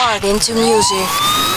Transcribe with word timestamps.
Into 0.00 0.54
music. 0.54 1.49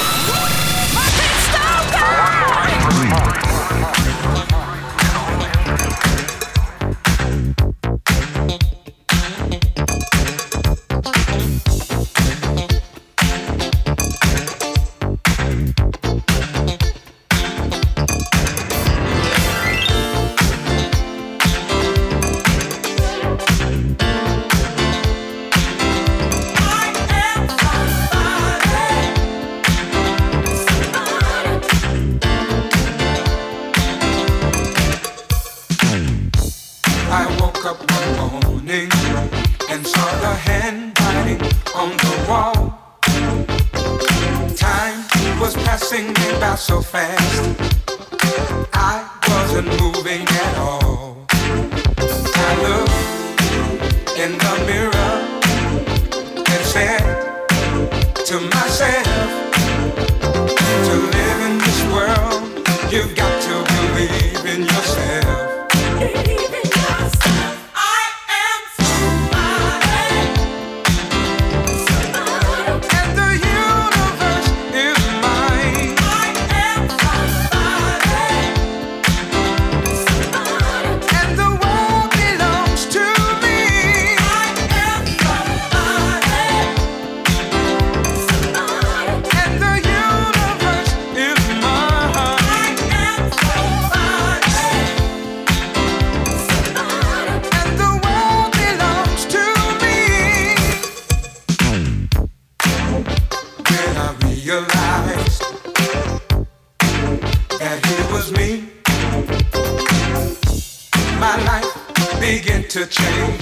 to 112.73 112.87
change. 112.87 113.37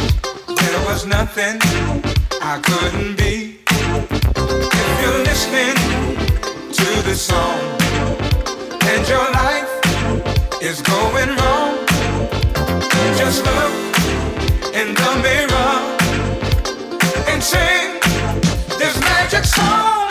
There 0.45 0.85
was 0.87 1.05
nothing 1.05 1.57
I 2.41 2.59
couldn't 2.61 3.15
be. 3.15 3.59
If 3.65 5.01
you're 5.01 5.23
listening 5.23 5.75
to 6.73 7.01
this 7.07 7.21
song 7.21 7.61
and 8.91 9.07
your 9.07 9.31
life 9.31 9.71
is 10.61 10.81
going 10.81 11.29
wrong, 11.37 11.77
just 13.15 13.45
look 13.45 13.73
in 14.75 14.93
the 14.99 15.11
mirror 15.23 15.75
and 17.31 17.41
sing 17.41 18.01
this 18.79 18.99
magic 18.99 19.45
song. 19.45 20.10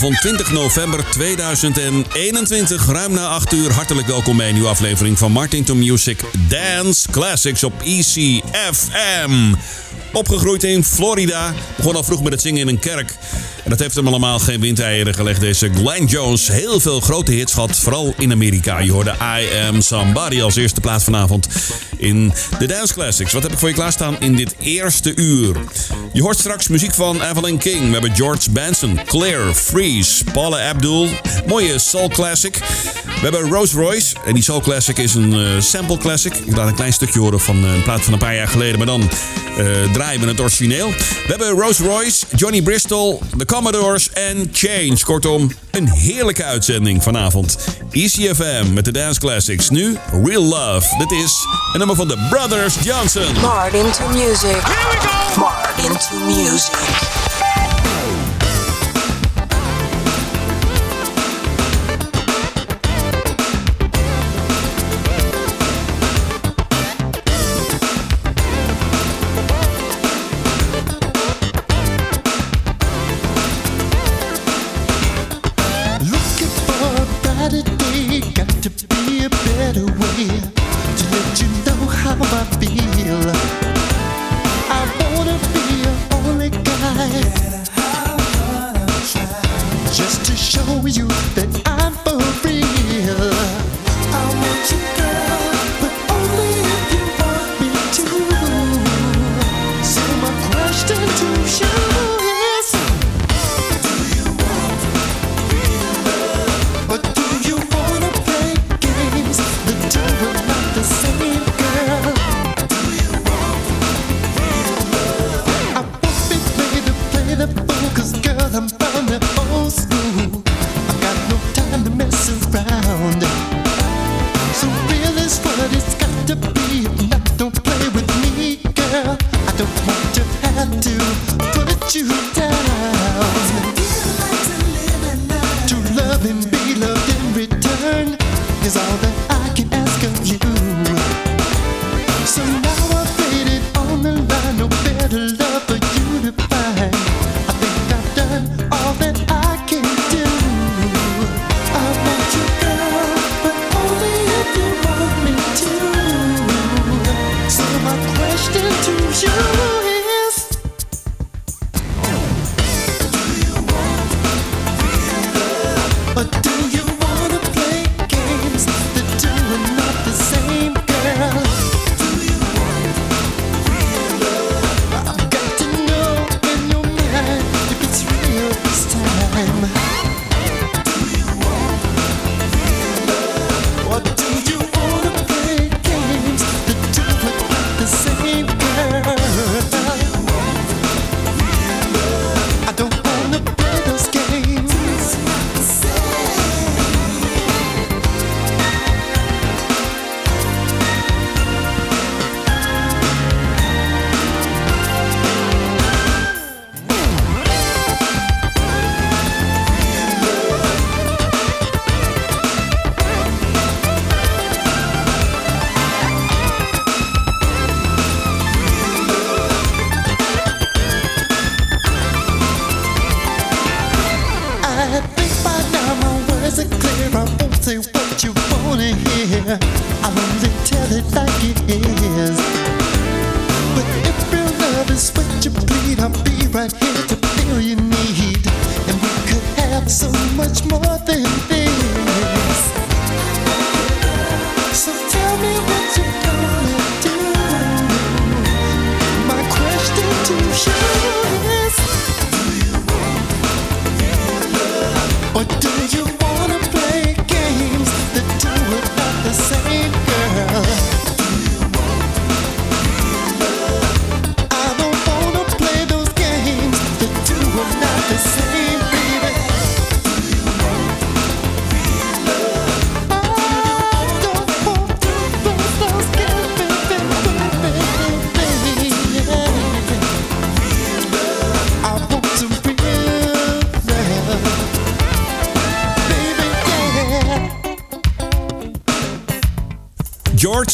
Zaterdagavond 0.00 0.20
20 0.20 0.52
november 0.52 1.04
2021, 1.10 2.86
ruim 2.86 3.12
na 3.12 3.26
8 3.26 3.52
uur. 3.52 3.72
Hartelijk 3.72 4.06
welkom 4.06 4.36
bij 4.36 4.46
een 4.48 4.52
nieuwe 4.54 4.68
aflevering 4.68 5.18
van 5.18 5.32
Martin 5.32 5.64
to 5.64 5.74
Music 5.74 6.20
Dance 6.48 7.10
Classics 7.10 7.64
op 7.64 7.72
ECFM. 7.84 9.54
Opgegroeid 10.12 10.64
in 10.64 10.84
Florida, 10.84 11.54
begon 11.76 11.94
al 11.94 12.04
vroeg 12.04 12.22
met 12.22 12.32
het 12.32 12.40
zingen 12.40 12.60
in 12.60 12.68
een 12.68 12.78
kerk. 12.78 13.10
En 13.64 13.70
dat 13.70 13.78
heeft 13.78 13.94
hem 13.94 14.06
allemaal 14.06 14.38
geen 14.38 14.60
windeieren 14.60 15.14
gelegd. 15.14 15.40
Deze 15.40 15.70
Glenn 15.74 16.04
Jones, 16.04 16.48
heel 16.48 16.80
veel 16.80 17.00
grote 17.00 17.32
hits 17.32 17.52
gehad, 17.52 17.78
vooral 17.78 18.14
in 18.18 18.32
Amerika. 18.32 18.78
Je 18.78 18.92
hoorde 18.92 19.14
I 19.40 19.66
Am 19.66 19.80
Somebody 19.80 20.42
als 20.42 20.56
eerste 20.56 20.80
plaats 20.80 21.04
vanavond 21.04 21.48
in 21.96 22.32
de 22.58 22.66
Dance 22.66 22.94
Classics. 22.94 23.32
Wat 23.32 23.42
heb 23.42 23.52
ik 23.52 23.58
voor 23.58 23.68
je 23.68 23.74
klaarstaan 23.74 24.20
in 24.20 24.36
dit 24.36 24.54
eerste 24.58 25.14
uur? 25.14 25.56
Je 26.12 26.22
hoort 26.22 26.38
straks 26.38 26.68
muziek 26.68 26.94
van 26.94 27.22
Evelyn 27.22 27.58
King. 27.58 27.86
We 27.86 27.92
hebben 27.92 28.14
George 28.14 28.50
Benson, 28.50 29.00
Claire, 29.04 29.54
Freeze, 29.54 30.24
Paula 30.32 30.68
Abdul. 30.68 31.08
Mooie 31.46 31.78
soul 31.78 32.08
classic. 32.08 32.58
We 33.20 33.28
hebben 33.28 33.50
Rose 33.50 33.76
Royce. 33.76 34.14
En 34.24 34.34
die 34.34 34.42
soul 34.42 34.60
classic 34.60 34.98
is 34.98 35.14
een 35.14 35.32
uh, 35.32 35.60
sample 35.60 35.98
classic. 35.98 36.34
Ik 36.34 36.56
laat 36.56 36.68
een 36.68 36.74
klein 36.74 36.92
stukje 36.92 37.18
horen 37.18 37.40
van 37.40 37.64
uh, 37.64 37.74
een 37.74 37.82
plaat 37.82 38.00
van 38.00 38.12
een 38.12 38.18
paar 38.18 38.34
jaar 38.34 38.48
geleden. 38.48 38.78
Maar 38.78 38.86
dan 38.86 39.00
uh, 39.58 39.92
draaien 39.92 40.20
we 40.20 40.26
het 40.26 40.40
origineel. 40.40 40.88
We 40.88 41.26
hebben 41.26 41.48
Rose 41.48 41.84
Royce, 41.84 42.26
Johnny 42.36 42.62
Bristol, 42.62 43.22
The 43.38 43.44
Commodores 43.44 44.10
en 44.10 44.48
Change. 44.52 44.98
Kortom, 45.04 45.50
een 45.70 45.88
heerlijke 45.88 46.44
uitzending 46.44 47.02
vanavond. 47.02 47.56
ECFM 47.90 48.72
met 48.72 48.84
de 48.84 48.92
Dance 48.92 49.20
Classics. 49.20 49.70
Nu 49.70 49.96
Real 50.24 50.44
Love. 50.44 50.96
Dit 50.98 51.10
is 51.10 51.46
een 51.72 51.78
nummer 51.78 51.96
van 51.96 52.08
de 52.08 52.26
Brothers 52.30 52.74
Johnson. 52.82 53.40
Martin 53.40 53.90
to 53.90 54.08
music. 54.08 54.42
Here 54.42 54.90
we 54.90 55.08
go. 55.08 55.40
Martin 55.40 55.96
to 55.96 56.24
music. 56.24 57.29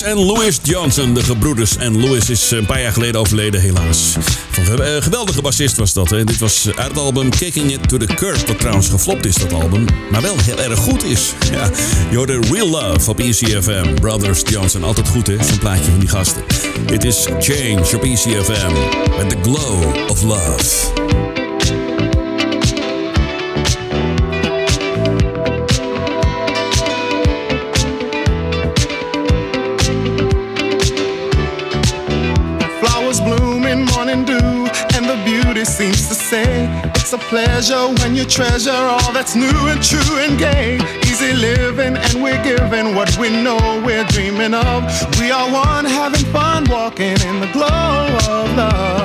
En 0.07 0.19
Louis 0.19 0.59
Johnson, 0.63 1.15
de 1.15 1.23
gebroeders. 1.23 1.77
En 1.77 2.01
Louis 2.01 2.31
is 2.31 2.51
een 2.51 2.67
paar 2.67 2.81
jaar 2.81 2.93
geleden 2.93 3.21
overleden, 3.21 3.61
helaas. 3.61 4.17
Een 4.57 4.81
eh, 4.81 5.03
geweldige 5.03 5.43
bassist 5.43 5.77
was 5.77 5.93
dat. 5.93 6.11
Hè. 6.11 6.25
Dit 6.25 6.39
was 6.39 6.69
uit 6.77 6.89
het 6.89 6.99
album 6.99 7.31
Kicking 7.31 7.73
It 7.73 7.89
to 7.89 7.97
the 7.97 8.15
Curb. 8.15 8.47
Dat 8.47 8.59
trouwens 8.59 8.89
geflopt 8.89 9.27
is, 9.27 9.35
dat 9.35 9.53
album. 9.53 9.85
Maar 10.11 10.23
wel 10.23 10.35
heel 10.39 10.61
erg 10.61 10.79
goed 10.79 11.05
is. 11.05 11.33
Ja, 11.53 11.71
hoorde 12.17 12.41
Real 12.51 12.69
Love 12.69 13.11
op 13.11 13.21
ECFM. 13.21 13.95
Brothers 13.95 14.43
Johnson, 14.49 14.85
altijd 14.85 15.09
goed 15.09 15.27
hè, 15.27 15.45
zo'n 15.45 15.59
plaatje 15.59 15.91
van 15.91 15.99
die 15.99 16.09
gasten. 16.09 16.43
Dit 16.87 17.05
is 17.05 17.27
Change 17.39 17.97
op 17.97 18.03
ECFM. 18.03 18.73
Met 19.17 19.29
The 19.29 19.37
Glow 19.43 20.11
of 20.11 20.23
Love. 20.23 20.96
Pleasure 37.67 38.03
when 38.03 38.15
you 38.15 38.25
treasure 38.25 38.71
all 38.71 39.13
that's 39.13 39.35
new 39.35 39.69
and 39.69 39.83
true 39.83 40.19
and 40.19 40.39
gay. 40.39 40.79
Easy 41.03 41.33
living, 41.33 41.97
and 41.97 42.23
we're 42.23 42.43
giving 42.45 42.95
what 42.95 43.17
we 43.19 43.31
know 43.31 43.59
we're 43.85 44.05
dreaming 44.05 44.55
of. 44.55 44.85
We 45.19 45.31
are 45.31 45.51
one 45.51 45.85
having 45.85 46.25
fun, 46.33 46.65
walking 46.69 47.21
in 47.29 47.41
the 47.41 47.51
glow 47.53 48.19
of 48.29 48.57
love. 48.57 48.96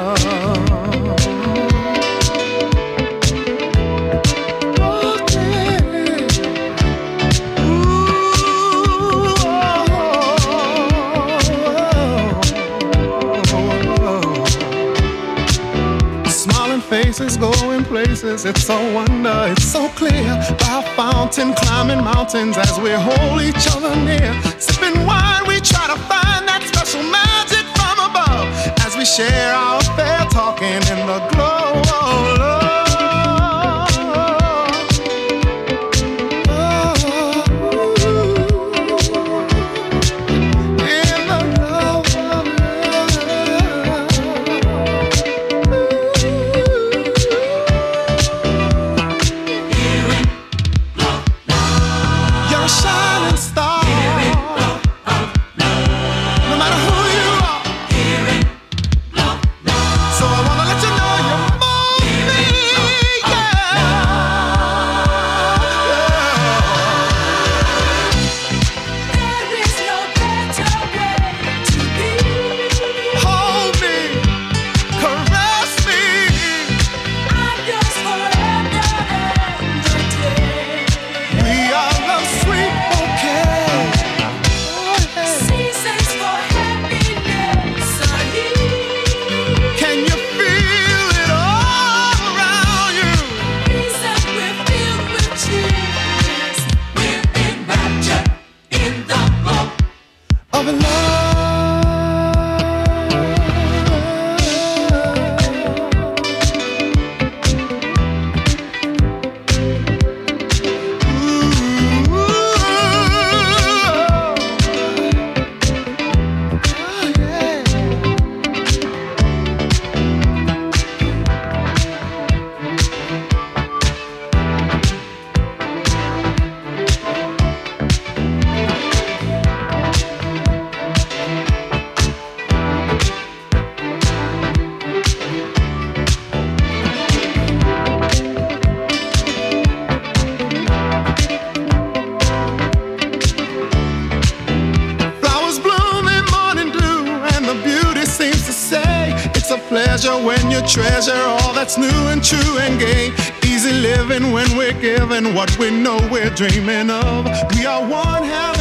Faces, 17.13 17.37
going 17.37 17.83
places. 17.83 18.45
It's 18.45 18.69
a 18.69 18.93
wonder, 18.93 19.47
it's 19.51 19.63
so 19.65 19.89
clear. 19.89 20.23
By 20.59 20.81
fountain, 20.95 21.53
climbing 21.53 22.03
mountains 22.03 22.57
as 22.57 22.79
we 22.79 22.91
hold 22.91 23.41
each 23.41 23.67
other 23.75 23.95
near. 23.95 24.31
Sipping 24.59 25.05
wine, 25.05 25.43
we 25.47 25.59
try 25.59 25.87
to 25.87 25.99
find 26.07 26.47
that 26.47 26.63
special 26.63 27.03
magic 27.03 27.65
from 27.75 27.97
above 28.09 28.47
as 28.85 28.95
we 28.95 29.05
share 29.05 29.53
our 29.53 29.79
affair, 29.79 30.25
talking 30.31 30.67
in 30.67 30.99
the 31.07 31.19
glow 31.31 31.81
of 31.81 32.39
love. 32.39 32.60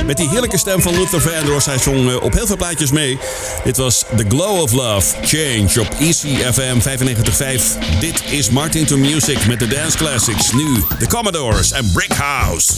Met 0.07 0.17
die 0.17 0.29
heerlijke 0.29 0.59
stem 0.59 0.83
van 0.83 0.95
Luther 0.95 1.21
Vandross, 1.21 1.67
hij 1.67 1.79
zong 1.79 2.11
eh, 2.11 2.23
op 2.23 2.33
heel 2.33 2.47
veel 2.47 2.57
plaatjes 2.57 2.91
mee. 2.91 3.19
Dit 3.65 3.77
was 3.77 4.05
The 4.17 4.25
Glow 4.29 4.61
of 4.61 4.73
Love, 4.73 5.17
Change 5.23 5.81
op 5.81 5.89
ECFM 5.99 6.81
95.5. 6.81 8.01
Dit 8.01 8.23
is 8.31 8.51
Martin 8.51 8.87
to 8.87 8.97
Music 8.97 9.47
met 9.47 9.59
de 9.59 9.67
Dance 9.67 9.97
Classics. 9.97 10.53
Nu 10.53 10.85
The 10.99 11.07
Commodores 11.07 11.73
en 11.73 11.91
Brick 11.93 12.13
House. 12.13 12.73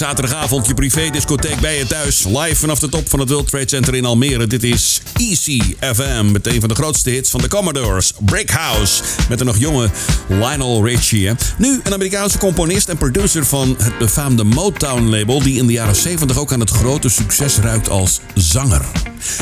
Zaterdagavond, 0.00 0.66
je 0.66 0.74
privé-discotheek 0.74 1.60
bij 1.60 1.78
je 1.78 1.86
thuis. 1.86 2.24
Live 2.24 2.56
vanaf 2.56 2.78
de 2.78 2.88
top 2.88 3.08
van 3.08 3.20
het 3.20 3.30
World 3.30 3.48
Trade 3.48 3.68
Center 3.68 3.94
in 3.94 4.04
Almere. 4.04 4.46
Dit 4.46 4.62
is 4.62 5.00
Easy 5.16 5.60
FM. 5.80 6.30
Met 6.32 6.46
een 6.46 6.60
van 6.60 6.68
de 6.68 6.74
grootste 6.74 7.10
hits 7.10 7.30
van 7.30 7.40
de 7.40 7.48
Commodores. 7.48 8.12
Brick 8.18 8.50
House. 8.50 9.02
Met 9.28 9.40
een 9.40 9.46
nog 9.46 9.58
jonge 9.58 9.90
Lionel 10.28 10.86
Richie. 10.86 11.30
Nu 11.58 11.80
een 11.82 11.92
Amerikaanse 11.92 12.38
componist 12.38 12.88
en 12.88 12.96
producer 12.96 13.46
van 13.46 13.76
het 13.82 13.98
befaamde 13.98 14.44
Motown-label. 14.44 15.42
Die 15.42 15.58
in 15.58 15.66
de 15.66 15.72
jaren 15.72 15.96
70 15.96 16.38
ook 16.38 16.52
aan 16.52 16.60
het 16.60 16.70
grote 16.70 17.08
succes 17.08 17.56
ruikt 17.56 17.88
als 17.88 18.20
zanger. 18.34 18.84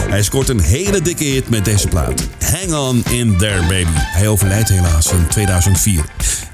Hij 0.09 0.23
scoort 0.23 0.49
een 0.49 0.61
hele 0.61 1.03
dikke 1.03 1.25
hit 1.25 1.49
met 1.49 1.65
deze 1.65 1.89
plaat. 1.89 2.27
Hang 2.51 2.75
on 2.75 3.05
in 3.11 3.37
there, 3.37 3.61
baby. 3.61 3.91
Hij 3.95 4.29
overlijdt 4.29 4.69
helaas 4.69 5.13
in 5.13 5.27
2004. 5.29 6.05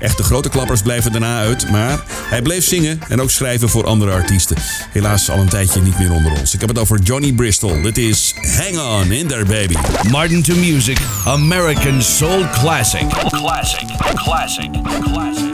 Echte 0.05 0.23
grote 0.23 0.49
klappers 0.49 0.83
blijven 0.83 1.13
daarna 1.13 1.39
uit, 1.39 1.71
maar 1.71 2.01
hij 2.09 2.43
bleef 2.43 2.65
zingen 2.65 3.01
en 3.09 3.21
ook 3.21 3.31
schrijven 3.31 3.69
voor 3.69 3.87
andere 3.87 4.13
artiesten. 4.13 4.57
Helaas 4.91 5.31
al 5.31 5.39
een 5.39 5.49
tijdje 5.49 5.81
niet 5.81 5.99
meer 5.99 6.13
onder 6.13 6.33
ons. 6.39 6.55
Ik 6.55 6.61
heb 6.61 6.69
het 6.69 6.79
over 6.79 6.99
Johnny 6.99 7.33
Bristol. 7.33 7.83
Dit 7.83 7.99
is 7.99 8.35
Hang 8.57 8.79
on 8.79 9.13
in 9.13 9.27
there, 9.27 9.45
baby. 9.45 9.75
Martin 10.11 10.43
to 10.43 10.55
Music, 10.55 10.99
American 11.27 12.03
Soul 12.03 12.49
Classic. 12.53 13.09
Classic, 13.09 13.87
classic, 14.15 14.71
classic. 15.05 15.53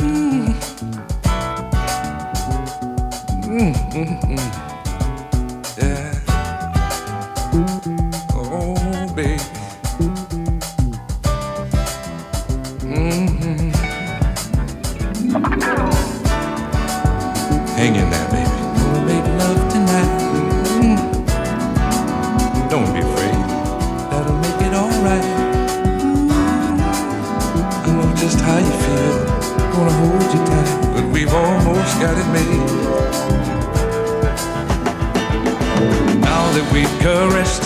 Oh, 3.51 4.70
Hang 17.81 17.97
in 17.97 18.11
there, 18.11 18.29
baby. 18.29 18.51
We'll 18.93 19.05
make 19.07 19.25
love 19.41 19.73
tonight. 19.73 20.13
Mm. 20.85 20.99
Don't 22.69 22.93
be 22.93 23.01
afraid. 23.01 23.41
That'll 24.11 24.37
make 24.37 24.61
it 24.67 24.75
alright. 24.75 25.25
I 27.87 27.91
know 27.97 28.15
just 28.17 28.39
how 28.41 28.59
you 28.59 28.75
feel. 28.85 29.17
Gonna 29.73 29.97
hold 29.97 30.29
you 30.35 30.41
tight, 30.45 30.71
but 30.93 31.05
we've 31.11 31.33
almost 31.33 31.99
got 32.03 32.19
it 32.19 32.29
made. 32.37 32.69
Now 36.21 36.53
that 36.53 36.67
we've 36.75 36.95
caressed 37.01 37.65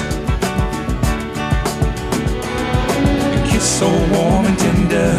and 3.35 3.51
kissed 3.51 3.81
so 3.81 3.89
warm 3.89 4.47
and 4.47 4.57
tender, 4.61 5.11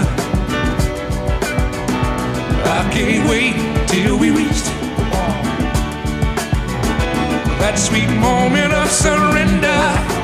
I 2.64 2.90
can't 2.94 3.30
wait 3.30 3.56
till 3.90 4.18
we 4.18 4.32
reach 4.32 4.75
that 7.66 7.80
sweet 7.80 8.10
moment 8.20 8.72
of 8.74 8.92
surrender. 8.92 10.15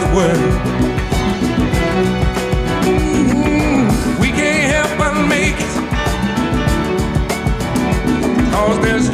The 0.00 0.10
world. 0.16 0.54
Mm, 2.84 4.20
we 4.20 4.28
can't 4.28 4.64
help 4.74 4.90
but 4.98 5.14
make 5.26 5.58
it. 5.58 5.74
Cause 8.52 8.78
there's 8.80 9.07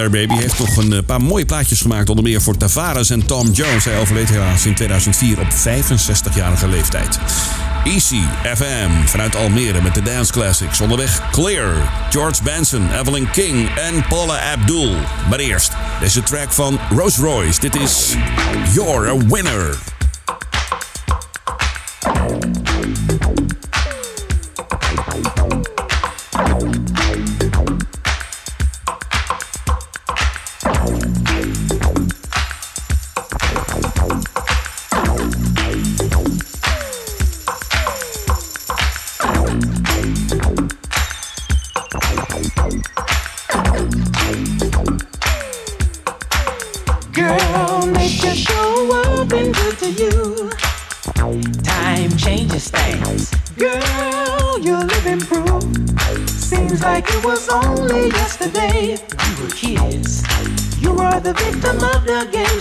Er 0.00 0.10
Baby 0.10 0.34
heeft 0.34 0.56
toch 0.56 0.76
een 0.76 0.92
eh, 0.92 0.98
paar 1.06 1.22
mooie 1.22 1.44
plaatjes 1.44 1.80
gemaakt. 1.80 2.08
Onder 2.08 2.24
meer 2.24 2.42
voor 2.42 2.56
Tavares 2.56 3.10
en 3.10 3.26
Tom 3.26 3.50
Jones. 3.50 3.84
Hij 3.84 3.98
overleed 3.98 4.28
helaas 4.28 4.66
in 4.66 4.74
2004 4.74 5.40
op 5.40 5.46
65-jarige 5.46 6.68
leeftijd. 6.68 7.18
Easy 7.84 8.20
FM 8.54 8.90
vanuit 9.04 9.36
Almere 9.36 9.82
met 9.82 9.94
de 9.94 10.02
Dance 10.02 10.32
Classics. 10.32 10.80
Onderweg 10.80 11.30
Clear, 11.30 11.72
George 12.10 12.42
Benson, 12.42 12.92
Evelyn 13.00 13.30
King 13.30 13.68
en 13.76 14.06
Paula 14.08 14.52
Abdul. 14.52 14.96
Maar 15.30 15.38
eerst 15.38 15.72
deze 16.00 16.22
track 16.22 16.52
van 16.52 16.78
Rolls 16.96 17.16
Royce. 17.16 17.60
Dit 17.60 17.74
is 17.74 18.14
You're 18.74 19.08
a 19.08 19.16
Winner. 19.16 19.99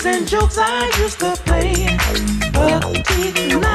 games 0.03 0.17
and 0.17 0.27
jokes 0.27 0.57
I 0.57 0.85
used 1.01 1.19
to 1.19 1.35
play, 1.45 1.97
but 2.53 2.85
we 2.85 3.68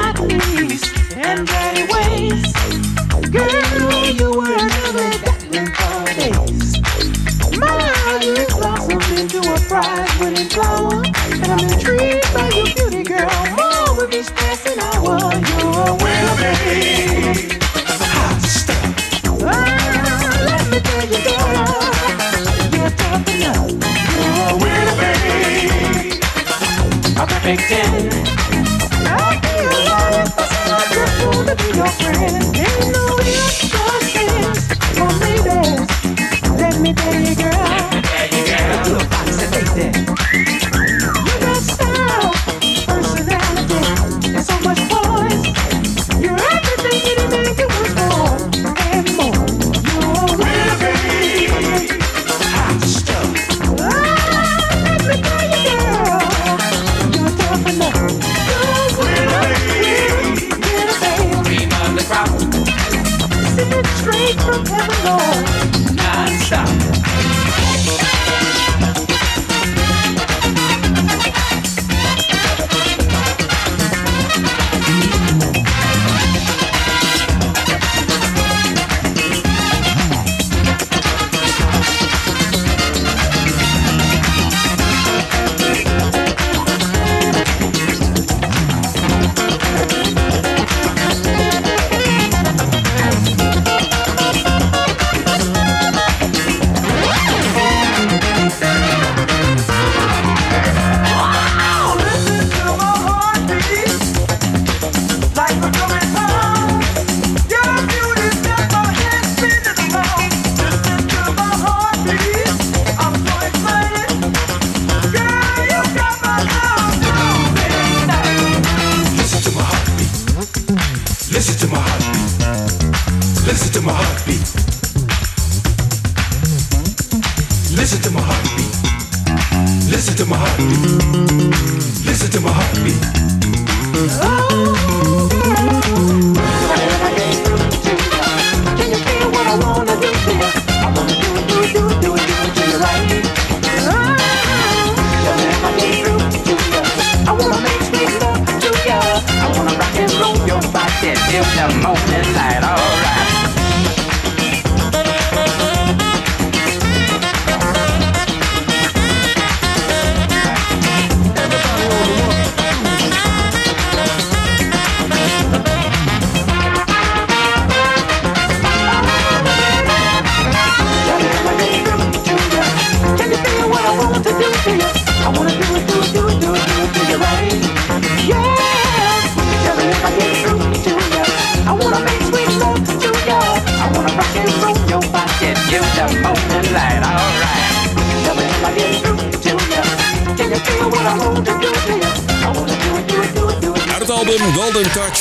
if 151.29 151.45
the 151.55 151.81
most 151.81 152.07
enlightened. 152.09 152.64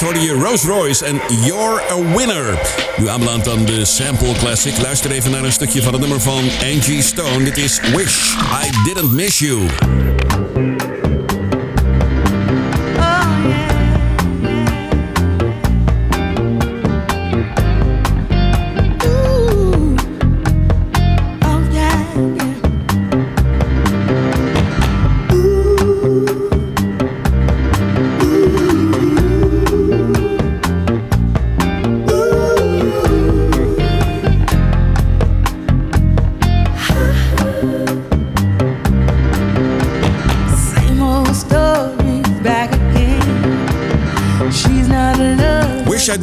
hoorde 0.04 0.20
je 0.20 0.32
Rolls 0.32 0.62
Royce 0.62 1.04
en 1.04 1.20
You're 1.44 1.82
a 1.90 2.16
Winner. 2.16 2.58
Nu 2.96 3.08
aanbeland 3.08 3.48
aan 3.48 3.64
de 3.64 3.84
Sample 3.84 4.32
Classic. 4.32 4.78
Luister 4.78 5.10
even 5.10 5.30
naar 5.30 5.44
een 5.44 5.52
stukje 5.52 5.82
van 5.82 5.92
het 5.92 6.00
nummer 6.00 6.20
van 6.20 6.42
Angie 6.62 7.02
Stone. 7.02 7.44
Dit 7.44 7.56
is 7.56 7.80
Wish 7.80 8.34
I 8.34 8.84
Didn't 8.84 9.12
Miss 9.12 9.38
You. 9.38 9.66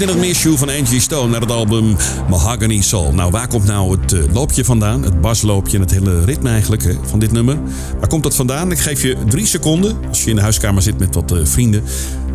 In 0.02 0.08
het 0.08 0.18
Miss 0.18 0.46
van 0.56 0.70
Angie 0.70 1.00
Stone 1.00 1.32
naar 1.32 1.42
het 1.42 1.52
album 1.52 1.98
Mahogany 2.30 2.82
Soul. 2.82 3.14
Nou, 3.14 3.32
waar 3.32 3.48
komt 3.48 3.66
nou 3.66 4.00
het 4.02 4.14
eh, 4.14 4.34
loopje 4.34 4.66
vandaan? 4.66 5.04
Het 5.04 5.22
basloopje 5.22 5.76
en 5.76 5.82
het 5.82 5.92
hele 5.92 6.26
ritme 6.26 6.50
eigenlijk 6.50 6.96
van 7.04 7.20
dit 7.20 7.32
nummer. 7.32 7.60
Waar 8.00 8.08
komt 8.08 8.24
dat 8.24 8.36
vandaan? 8.36 8.72
Ik 8.72 8.80
geef 8.80 9.02
je 9.02 9.18
drie 9.28 9.46
seconden. 9.46 9.98
Als 10.08 10.24
je 10.24 10.30
in 10.30 10.36
de 10.36 10.42
huiskamer 10.42 10.82
zit 10.82 11.00
met 11.00 11.16
wat 11.16 11.32
eh, 11.32 11.40
vrienden, 11.44 11.84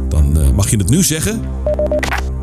dan 0.08 0.40
eh, 0.40 0.50
mag 0.50 0.70
je 0.70 0.76
het 0.76 0.88
nu 0.88 1.02
zeggen. 1.02 1.42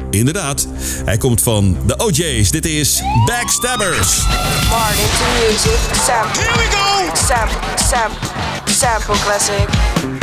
Inderdaad, 0.09 0.67
hij 1.05 1.17
komt 1.17 1.41
van 1.41 1.77
de 1.85 1.97
OJ's. 1.97 2.51
Dit 2.51 2.65
is 2.65 3.01
Backstabbers. 3.25 4.25
Martin 4.69 5.05
to 5.17 5.25
music, 5.47 5.79
Sam. 6.05 6.27
Here 6.27 6.57
we 6.57 6.67
go! 6.69 7.15
Sam, 7.27 7.47
Sam, 7.89 8.11
sample 8.65 9.15
classic. 9.25 10.22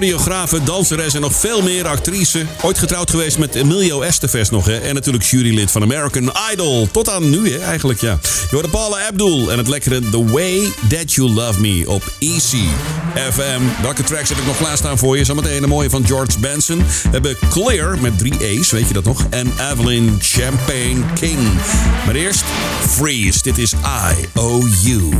Choreografe, 0.00 0.62
danseres 0.62 1.14
en 1.14 1.20
nog 1.20 1.34
veel 1.34 1.62
meer 1.62 1.86
actrice. 1.86 2.46
Ooit 2.62 2.78
getrouwd 2.78 3.10
geweest 3.10 3.38
met 3.38 3.54
Emilio 3.54 4.00
Estevez 4.00 4.48
nog, 4.48 4.66
hè. 4.66 4.76
En 4.76 4.94
natuurlijk 4.94 5.24
jurylid 5.24 5.70
van 5.70 5.82
American 5.82 6.32
Idol. 6.52 6.88
Tot 6.92 7.08
aan 7.08 7.30
nu, 7.30 7.50
hè, 7.50 7.58
eigenlijk, 7.58 8.00
ja. 8.00 8.18
Je 8.50 8.68
Paula 8.70 9.06
Abdul 9.06 9.52
en 9.52 9.58
het 9.58 9.68
lekkere 9.68 10.00
The 10.10 10.24
Way 10.24 10.72
That 10.88 11.12
You 11.12 11.30
Love 11.30 11.60
Me 11.60 11.82
op 11.86 12.02
Easy 12.18 12.64
FM. 13.14 13.82
Welke 13.82 14.02
tracks 14.02 14.28
heb 14.28 14.38
ik 14.38 14.46
nog 14.46 14.56
klaarstaan 14.56 14.98
voor 14.98 15.16
je? 15.18 15.24
Zometeen 15.24 15.62
een 15.62 15.68
mooie 15.68 15.90
van 15.90 16.06
George 16.06 16.38
Benson. 16.38 16.78
We 16.78 17.08
hebben 17.10 17.36
Clear 17.50 17.98
met 18.00 18.18
drie 18.18 18.44
E's, 18.44 18.70
weet 18.70 18.88
je 18.88 18.94
dat 18.94 19.04
nog? 19.04 19.26
En 19.30 19.52
Evelyn 19.72 20.18
Champagne 20.20 21.04
King. 21.20 21.38
Maar 22.06 22.14
eerst 22.14 22.44
Freeze. 22.88 23.42
Dit 23.42 23.58
is 23.58 23.72
I 23.72 24.28
Owe 24.34 24.68
You. 24.82 25.10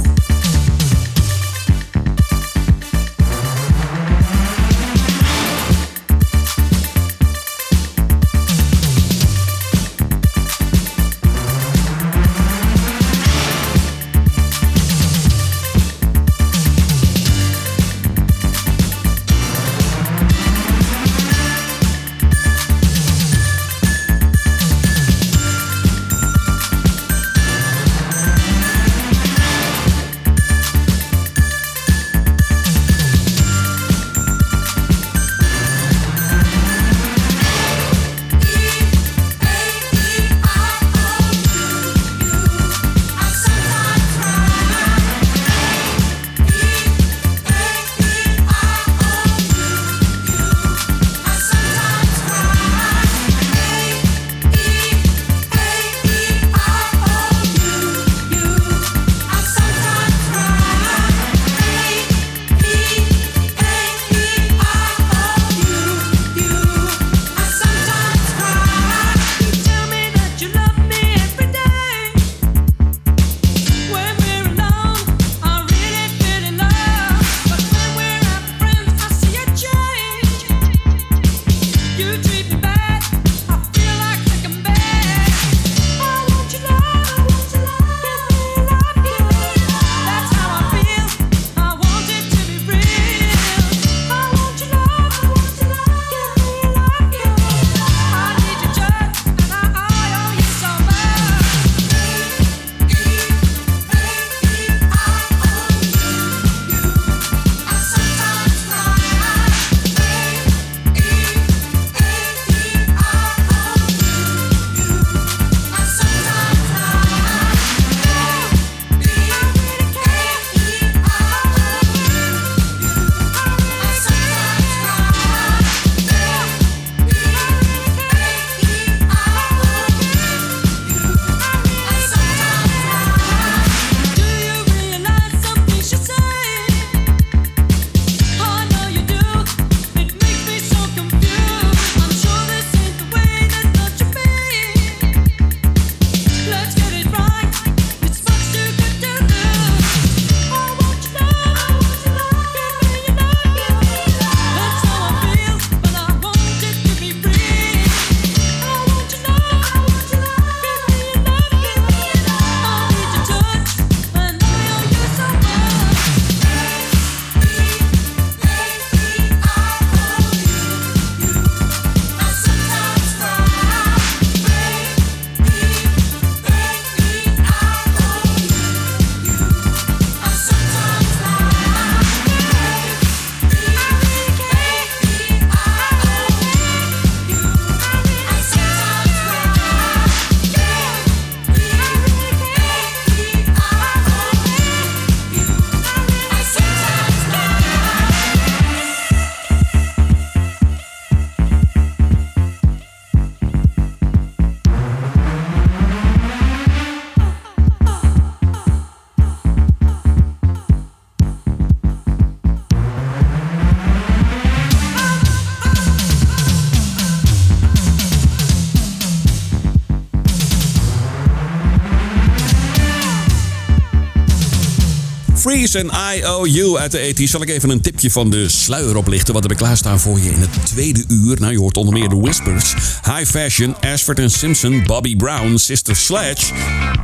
Freeze 225.41 225.79
en 225.79 225.91
IOU 226.17 226.77
uit 226.79 226.93
de 226.93 226.99
ET. 226.99 227.29
Zal 227.29 227.43
ik 227.43 227.49
even 227.49 227.71
een 227.71 227.81
tipje 227.81 228.11
van 228.11 228.31
de 228.31 228.49
sluier 228.49 228.97
oplichten? 228.97 229.35
Wat 229.35 229.43
heb 229.43 229.53
ik 229.53 229.59
klaarstaan 229.59 230.01
voor 230.01 230.19
je 230.19 230.31
in 230.31 230.41
het 230.41 230.67
tweede 230.67 231.05
uur? 231.09 231.41
Nou, 231.41 231.53
je 231.53 231.59
hoort 231.59 231.77
onder 231.77 231.95
meer 231.95 232.09
de 232.09 232.17
Whispers, 232.17 232.75
High 233.03 233.25
Fashion, 233.25 233.77
Ashford 233.81 234.33
Simpson, 234.33 234.83
Bobby 234.87 235.17
Brown, 235.17 235.57
Sister 235.57 235.97
Sledge, 235.97 236.47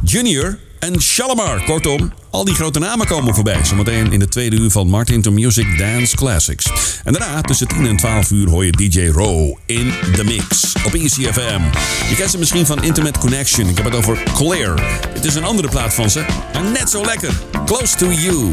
Junior 0.05 0.59
en 0.79 1.01
Shalimar. 1.01 1.64
Kortom, 1.64 2.12
al 2.31 2.45
die 2.45 2.55
grote 2.55 2.79
namen 2.79 3.07
komen 3.07 3.35
voorbij. 3.35 3.64
Zometeen 3.64 4.12
in 4.12 4.18
de 4.18 4.29
tweede 4.29 4.57
uur 4.57 4.70
van 4.70 4.89
Martin 4.89 5.22
to 5.22 5.31
Music 5.31 5.79
Dance 5.79 6.16
Classics. 6.16 6.70
En 7.05 7.12
daarna 7.12 7.41
tussen 7.41 7.68
10 7.68 7.87
en 7.87 7.97
12 7.97 8.31
uur 8.31 8.49
hoor 8.49 8.64
je 8.64 8.72
DJ 8.72 9.07
Row 9.07 9.57
in 9.66 9.93
the 10.14 10.24
mix 10.24 10.72
op 10.85 10.95
ECFM. 10.95 11.61
Je 12.09 12.14
kent 12.16 12.31
ze 12.31 12.39
misschien 12.39 12.66
van 12.66 12.83
Intimate 12.83 13.18
Connection. 13.18 13.68
Ik 13.68 13.77
heb 13.77 13.85
het 13.85 13.95
over 13.95 14.22
Clear. 14.35 15.01
Het 15.14 15.24
is 15.24 15.35
een 15.35 15.45
andere 15.45 15.68
plaat 15.68 15.95
van 15.95 16.11
ze, 16.11 16.24
maar 16.53 16.70
net 16.70 16.91
zo 16.91 17.05
lekker. 17.05 17.33
Close 17.64 17.97
to 17.97 18.12
You. 18.12 18.53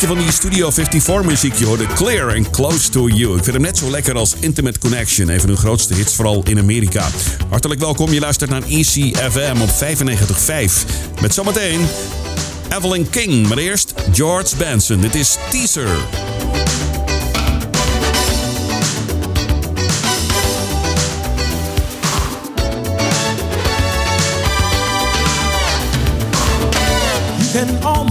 Beetje 0.00 0.16
van 0.16 0.24
die 0.24 0.34
Studio 0.34 0.70
54 0.70 1.24
muziek. 1.24 1.54
Je 1.54 1.66
hoorde 1.66 1.86
Clear 1.86 2.36
and 2.36 2.50
Close 2.50 2.90
to 2.90 3.08
You. 3.08 3.36
Ik 3.36 3.44
vind 3.44 3.56
hem 3.56 3.64
net 3.64 3.78
zo 3.78 3.90
lekker 3.90 4.14
als 4.16 4.34
Intimate 4.40 4.78
Connection. 4.78 5.28
Een 5.28 5.40
van 5.40 5.48
hun 5.48 5.58
grootste 5.58 5.94
hits, 5.94 6.14
vooral 6.14 6.42
in 6.44 6.58
Amerika. 6.58 7.08
Hartelijk 7.48 7.80
welkom, 7.80 8.12
je 8.12 8.20
luistert 8.20 8.50
naar 8.50 8.62
ECFM 8.62 9.60
op 9.60 9.68
95.5. 9.68 11.20
Met 11.20 11.34
zometeen 11.34 11.80
Evelyn 12.76 13.10
King. 13.10 13.48
Maar 13.48 13.58
eerst 13.58 13.94
George 14.12 14.56
Benson. 14.56 15.00
Dit 15.00 15.14
is 15.14 15.36
Teaser. 15.50 15.96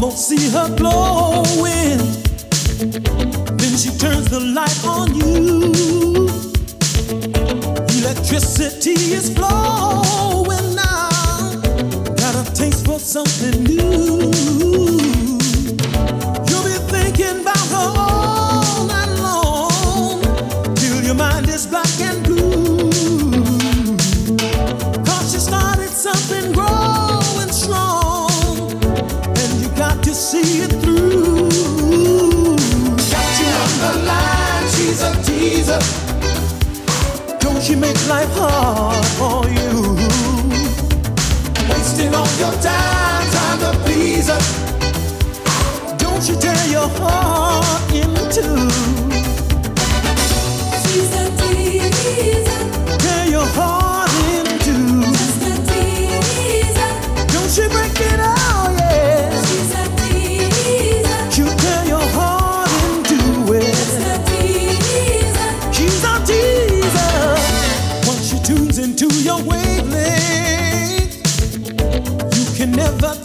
Almost 0.02 0.28
see 0.30 0.50
her 0.52 0.76
glowing. 0.76 1.98
Then 3.58 3.78
she 3.78 3.90
turns 3.98 4.30
the 4.30 4.40
light 4.40 4.86
on 4.86 5.16
you. 5.16 5.74
Electricity 8.00 8.92
is 8.92 9.34
flowing 9.34 10.76
now. 10.76 11.62
Got 12.16 12.36
a 12.36 12.54
taste 12.54 12.86
for 12.86 13.00
something 13.00 13.64
new. 13.64 14.37
Life 38.08 38.32
hard 38.34 39.06
for 39.20 39.50
you? 39.50 39.96
Wasting 41.70 42.14
all 42.14 42.32
your 42.40 42.54
time, 42.62 43.30
trying 43.32 43.60
to 43.60 43.80
please 43.84 44.30
her. 44.30 44.40
Don't 45.98 46.28
you 46.30 46.36
tear 46.38 46.68
your 46.68 46.88
heart 47.00 47.94
in 47.94 48.14
two? 48.32 49.07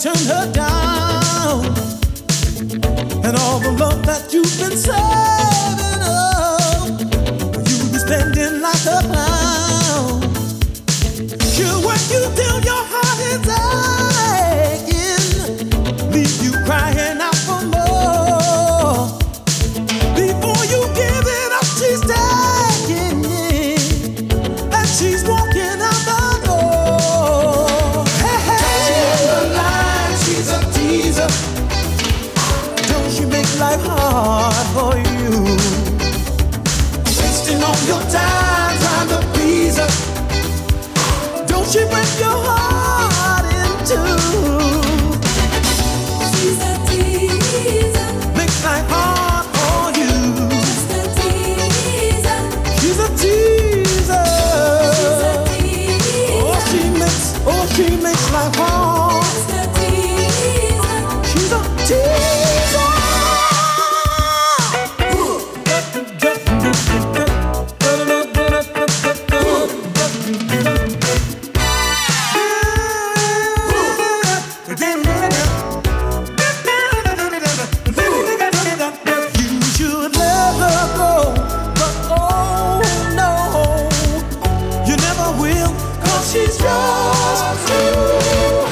Turn 0.02 0.16
her 0.26 0.52
down. 0.52 1.64
And 3.24 3.36
all 3.36 3.60
the 3.60 3.76
love 3.78 4.04
that 4.04 4.32
you've 4.32 4.58
been 4.58 4.76
saving 4.76 5.41
cause 86.12 86.32
she's 86.32 86.56
just 86.58 87.66
too 87.68 88.71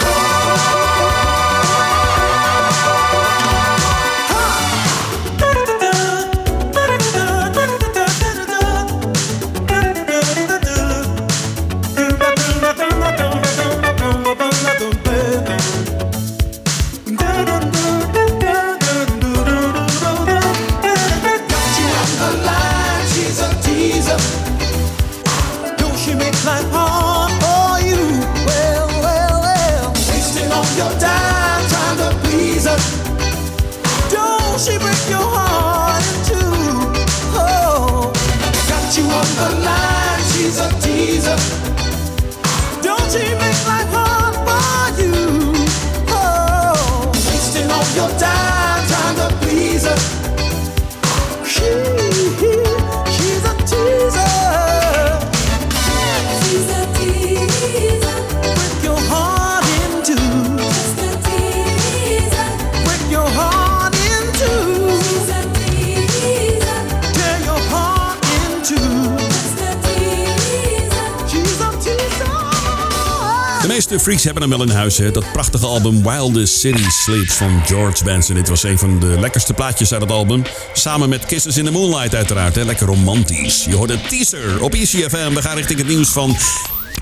De 73.91 74.01
freaks 74.01 74.25
hebben 74.25 74.43
hem 74.43 74.51
wel 74.51 74.63
in 74.63 74.75
huis. 74.75 74.99
Hè? 74.99 75.11
Dat 75.11 75.33
prachtige 75.33 75.67
album 75.67 76.03
Wildest 76.03 76.59
City 76.61 76.83
Sleeps 76.89 77.35
van 77.35 77.63
George 77.67 78.05
Benson. 78.05 78.35
Dit 78.35 78.49
was 78.49 78.63
een 78.63 78.79
van 78.79 79.01
de 79.01 79.07
lekkerste 79.21 79.55
plaatjes 79.55 79.93
uit 79.93 80.01
het 80.01 80.11
album. 80.11 80.43
Samen 80.73 81.09
met 81.09 81.27
Kisses 81.27 81.57
in 81.57 81.65
the 81.65 81.71
Moonlight 81.71 82.15
uiteraard. 82.15 82.55
Hè? 82.55 82.65
Lekker 82.65 82.87
romantisch. 82.87 83.65
Je 83.65 83.75
hoort 83.75 83.91
een 83.91 84.03
teaser 84.09 84.63
op 84.63 84.75
ECFM. 84.75 85.35
We 85.35 85.43
gaan 85.43 85.57
richting 85.57 85.79
het 85.79 85.89
nieuws 85.89 86.09
van 86.09 86.37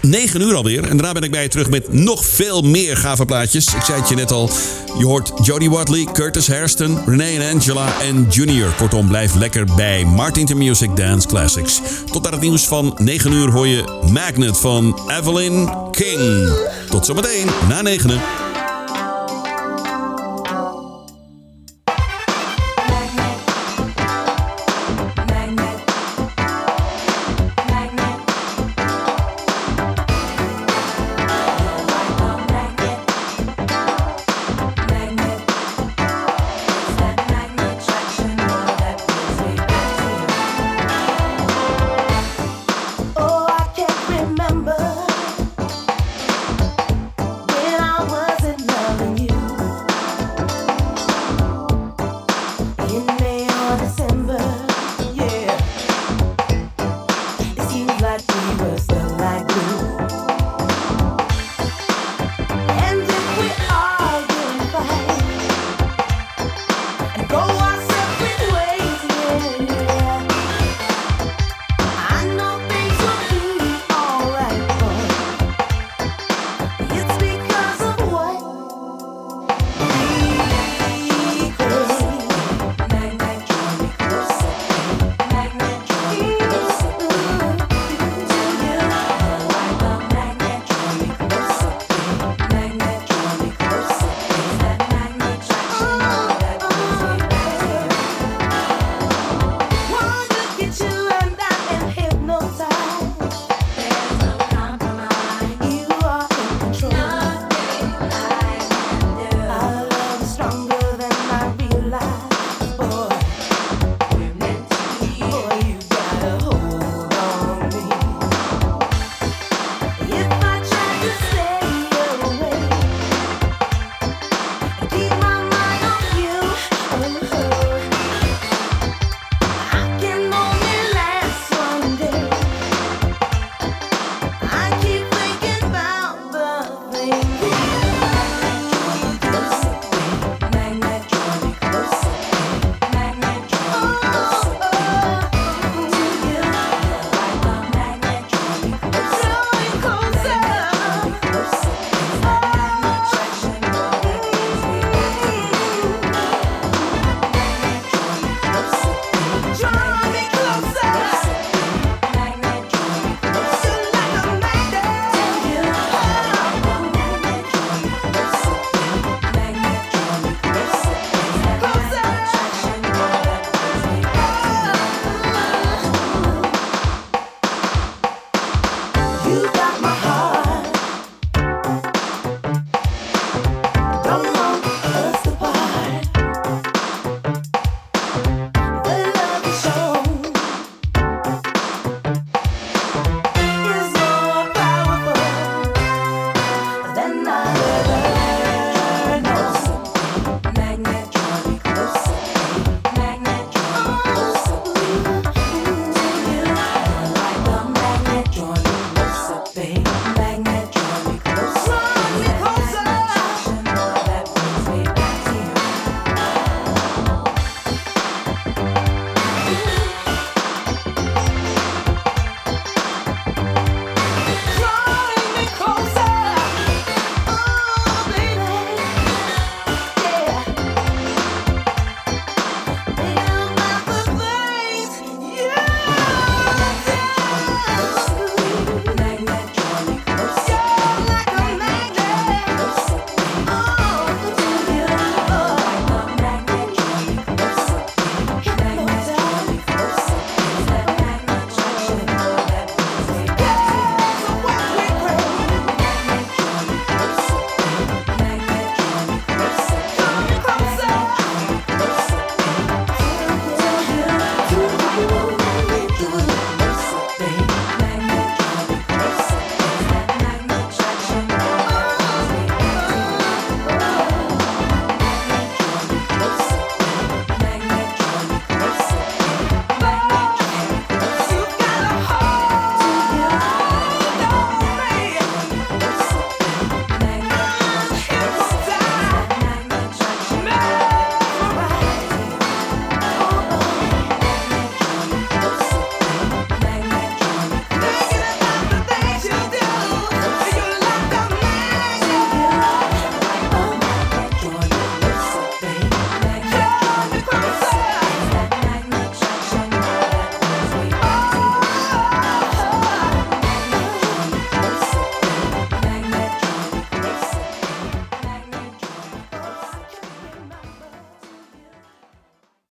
9 0.01 0.41
uur 0.41 0.55
alweer. 0.55 0.85
En 0.85 0.97
daarna 0.97 1.13
ben 1.13 1.23
ik 1.23 1.31
bij 1.31 1.43
je 1.43 1.49
terug 1.49 1.71
met 1.71 1.93
nog 1.93 2.25
veel 2.25 2.63
meer 2.63 2.97
gave 2.97 3.25
plaatjes. 3.25 3.75
Ik 3.75 3.83
zei 3.83 4.01
het 4.01 4.09
je 4.09 4.15
net 4.15 4.31
al. 4.33 4.51
Je 4.99 5.05
hoort 5.05 5.33
Jodie 5.43 5.71
Watley, 5.71 6.09
Curtis 6.13 6.49
Hairston, 6.49 6.99
Renee 7.07 7.39
en 7.39 7.55
Angela 7.55 8.01
en 8.01 8.27
Junior. 8.31 8.73
Kortom, 8.77 9.09
blijf 9.09 9.35
lekker 9.35 9.65
bij 9.77 10.05
Martin 10.05 10.47
to 10.47 10.57
Music 10.57 10.97
Dance 10.97 11.29
Classics. 11.29 11.81
Tot 12.13 12.27
aan 12.27 12.33
het 12.33 12.43
nieuws 12.43 12.67
van 12.67 12.95
9 12.99 13.33
uur 13.33 13.51
hoor 13.51 13.67
je 13.67 13.85
Magnet 14.13 14.59
van 14.59 15.01
Evelyn 15.19 15.71
King. 15.91 16.51
Tot 16.89 17.07
zometeen 17.07 17.47
na 17.69 17.83
9. 17.83 18.48